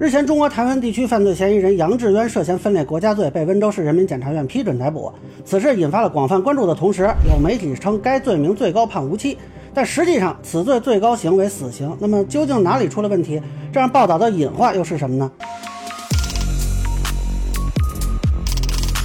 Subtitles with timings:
[0.00, 5.12] 日前，中国台湾地区犯罪嫌疑人杨志渊涉嫌分裂国家罪，被温州市人民检察院批准逮捕。
[5.44, 9.36] 此事引发了广泛关注的同时，有媒体称该罪名最高判无期，
[9.74, 11.92] 但实际上此罪最高刑为死刑。
[11.98, 13.42] 那么究竟哪里出了问题？
[13.72, 15.28] 这样报道的隐患又是什么呢？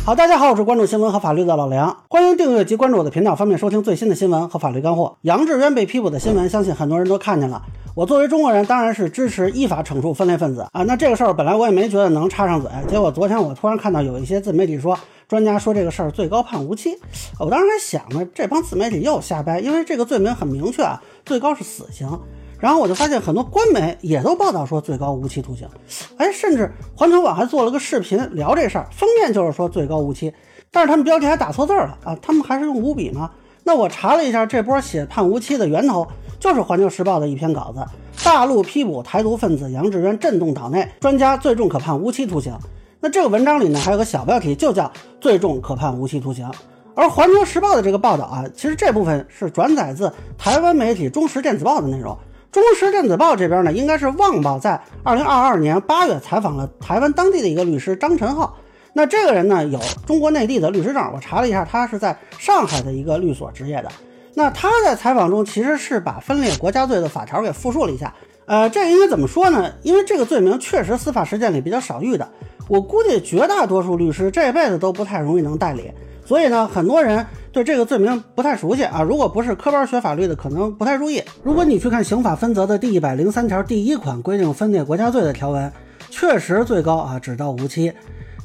[0.05, 5.15] 好，大家好，我是关注新闻和法律的老梁，欢迎订阅及关注我的频道，方便收听最新的新闻和法律干货。
[5.21, 7.61] 杨志渊被批捕的新闻，相信很多人都看见了。
[7.95, 10.83] 我作为中国人，当然是支持依法惩处分裂分子啊。
[10.83, 16.99] 那这个事儿本来我也没觉得能插上嘴，结果昨天我突然看到有一些自媒体说，专家说这个事儿最高判无期。
[17.39, 22.19] 我当时还想呢，这帮自媒体又瞎掰，因为这个罪名很明确啊，最高是死刑。
[22.63, 25.67] 然后我就发现很多官媒也都报道说最高无期徒刑，
[26.15, 30.33] 哎，甚至环球网还做了个视频聊这事儿，封面就是说最高无期，
[30.71, 33.29] 但是他们标题还打错字了啊，他们还是用五笔吗？
[33.65, 36.07] 那我查了一下，这波写判无期的源头
[36.39, 37.85] 就是环球时报的一篇稿子，
[38.23, 42.57] 大陆批捕台独分子杨志渊震动岛内，专家最重可判无期徒刑。
[43.01, 44.89] 那这个文章里呢还有个小标题，就叫
[45.19, 46.49] 最重可判无期徒刑。
[46.95, 52.17] 而环球时报的这个报道啊，其实这部分是转载自台湾媒体中时电子报的内容。
[52.53, 58.55] 中时电子报这边呢，应该是旺报在二零二二年八月采访了台湾当地的一个律师张晨浩。
[58.93, 63.89] 那这个人呢，有中国内地的律师证，我查了一下，他是在上海的一个律所执业的。
[64.35, 68.13] 那他在采访中其实是把分裂国家罪的法条给复述了一下。
[68.45, 69.71] 呃，这应该怎么说呢？
[69.81, 72.29] 因为这个罪名确实司法实践里比较少遇的，
[72.67, 75.91] 我估计绝大多数律师这辈子都不太容易能代理。
[76.25, 79.01] 所以呢，很多人对这个罪名不太熟悉啊。
[79.01, 81.21] 如果不是科班学法律的，可能不太注意。
[81.43, 85.71] 如果你去看刑法分则的第一百零三条第一款规定分裂国家罪的条文，
[86.09, 87.91] 确实最高啊只到无期。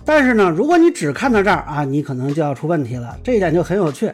[0.05, 3.17] 但是呢，如果你只看到这儿啊，你可能就要出问题了。
[3.23, 4.11] 这一点就很有趣。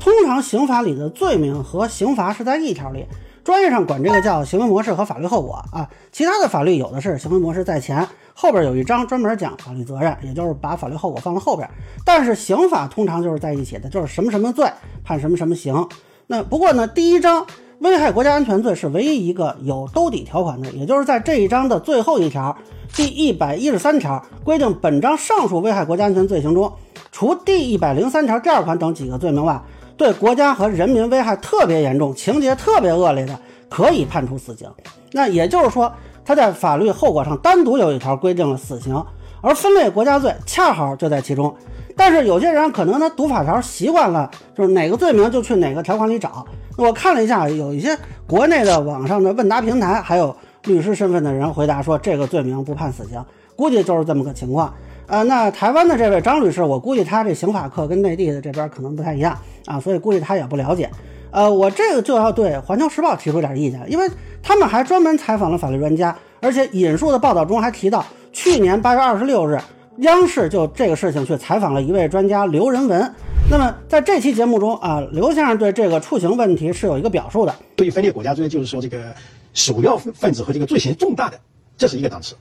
[0.00, 3.04] 通常刑法里的罪名和刑罚是在一条里。
[3.46, 11.70] 专业上管这个叫行为模式和法律后果啊，其他的法律有的是行为模式在前，后边有一章专门讲法律责任，也就是把法律后果放在后边。
[12.04, 14.68] 但是刑法通常就是在一起的，就是什么什么罪
[15.04, 15.86] 判什么什么刑。
[16.26, 17.46] 那不过呢，第一章
[17.78, 22.56] 危害国家安全罪是唯一一个有兜底条款的，也就是在这一章的最后一条，
[22.96, 26.72] 第一百一十三条规定，本章上述危害国家安全罪行中，
[27.12, 29.62] 除第一百零三条第二款等几个罪名外。
[29.98, 34.68] 对国家和人民危害特别严重、情节特别恶劣的，可以判处死刑。
[35.12, 35.92] 那也就是说，
[36.24, 39.04] 他在法律后果上单独有一条规定了死刑，
[39.40, 41.54] 而分类国家罪恰好就在其中。
[41.96, 46.46] 但是有些人可能他读法条习惯了，就是哪个罪名就去哪个条款里找。
[46.76, 53.24] 我看了一下，有一些国内的网上的问答平台，还有律师身份的人回答说，这个罪名不判死刑，
[53.56, 54.74] 估计就是这么个情况。
[55.06, 60.90] 呃，那台湾的这位张律师，我估计他这刑法课跟内地的这边可能不太一样啊，所以估计他也不了解。
[61.30, 64.08] 呃，我这个就要对《环球时报》提出点意见，因为
[64.42, 69.60] 他们还专门采访了法律专家，而且引述的报道中还提到，去年八月二十六日，
[69.98, 73.14] 央视就这个事情去采访了一位专家刘仁文。
[73.50, 77.54] 那么在这期节目中啊，刘先生对这个处刑问题是有一个表述的。
[77.76, 79.14] 对于分裂国家罪，就是说这个
[79.54, 81.38] 首要分子和这个罪行重大的，
[81.76, 82.34] 这是一个档次。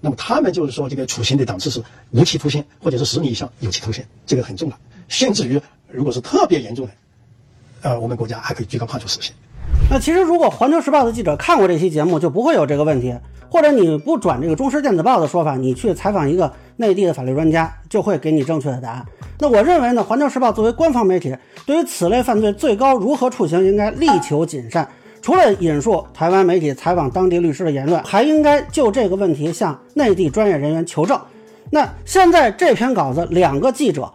[0.00, 4.76] 那么他们就是说，这个处刑的档次是无期徒刑，或者是十年以上有期徒刑，这个很重要。
[5.06, 6.92] 甚至于，如果是特别严重的，
[7.82, 9.32] 呃，我们国家还可以最高判处死刑。
[9.90, 13.14] 那其实，如果环球时报的记者看过这期节目，就不会有这个问题。
[13.48, 19.04] 或者你不转这个中时电子报的说法，你去采访一个内地的法律专家，就会给你正确的答案。
[19.38, 24.86] 那我认为呢，环球时报作为官方媒体，对于此类犯罪最高如何处刑，应该力求谨慎。
[25.20, 31.20] 除了引述台湾媒体采访当地律师的言论，还应该就这个问题向内地专业人员求证。
[31.70, 34.10] 那现在这篇稿子，两个记者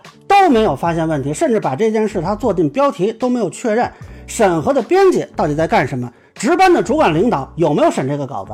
[0.48, 3.92] 都没有发现问题，甚至把这件事他做进标题都没有确认。
[4.28, 6.10] 审核的编辑到底在干什么？
[6.36, 8.54] 值班的主管领导有没有审这个稿子？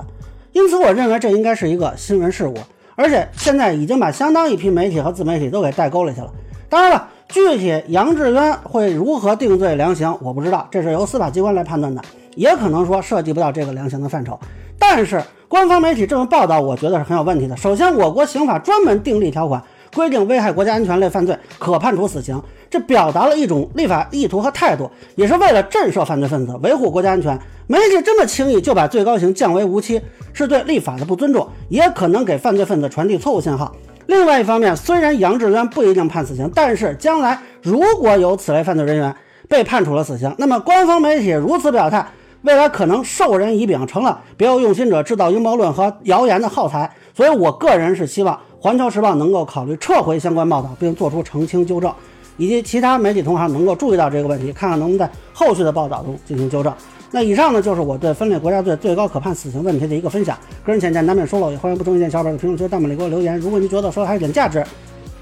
[0.53, 2.55] 因此，我认为这应该是一个新闻事故，
[2.95, 6.33] 而且现在已经把相当一批媒体和自媒体都给带沟里去了。
[6.67, 12.01] 当然了，具体杨志渊会如何定罪量刑，我不知道，这是由司法机关来判断的。
[12.35, 14.39] 也可能说涉及不到这个量刑的范畴，
[14.79, 17.55] 但是官方媒体这么报道，我觉得是很有问题的。
[17.55, 19.61] 首先，我国刑法专门订立条款，
[19.93, 27.39] 规定危害国家安全类犯罪可判处死刑，这表达了一种立法意图和态度，也是为了震慑犯罪分子，维护国家安全。
[27.67, 30.01] 媒体这么轻易就把最高刑降为无期，
[30.33, 33.73] 是对立法的不尊重，也可能给犯罪分子传递错误信号。
[34.07, 39.15] 另外一方面，虽然杨志渊不一定判死刑，但是将来如果有此类犯罪人员
[39.47, 42.05] 被判处了死刑，那么官方媒体如此表态。
[42.41, 51.93] 未来可能授人以柄，成了别有用心者制造阴谋论和谣言的耗材，所以我个人是希望《环球时报》能够考虑撤回相关报道，并做出澄清纠正，
[52.37, 56.73] 以及其他媒体同行能够注意到这个问题，看看能不能在后续的报道中进行纠正。
[57.11, 63.37] 那以上呢就是我对分裂国家罪最高可判死刑问题的一个分享，个人浅见难免疏漏，也欢迎不同意见小伙伴在评论区、弹幕里给我留言。
[63.37, 64.65] 如果您觉得说还有点价值，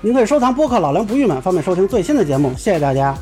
[0.02, 2.52] 您可以收藏播客《老梁不郁闷》，方便收听最新的节目。
[2.56, 3.18] 谢谢大家。